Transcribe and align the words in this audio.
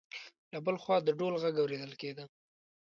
له 0.53 0.59
بل 0.65 0.75
خوا 0.83 0.97
د 1.03 1.09
ډول 1.19 1.33
غږ 1.43 1.55
اوریدل 1.59 1.93
کېده. 2.01 2.23